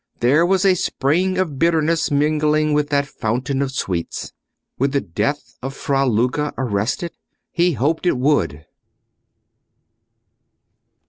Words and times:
There 0.19 0.47
was 0.47 0.65
a 0.65 0.73
spring 0.73 1.37
of 1.37 1.59
bitterness 1.59 2.09
mingling 2.09 2.73
with 2.73 2.89
that 2.89 3.05
fountain 3.07 3.61
of 3.61 3.71
sweets. 3.71 4.33
Would 4.79 4.93
the 4.93 5.01
death 5.01 5.53
of 5.61 5.75
Fra 5.75 6.07
Luca 6.07 6.55
arrest 6.57 7.03
it? 7.03 7.13
He 7.51 7.73
hoped 7.73 8.07
it 8.07 8.17
would. 8.17 8.65